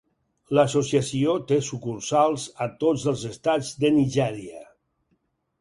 [0.59, 4.69] L'associació té sucursals a tots els estats de Nigèria.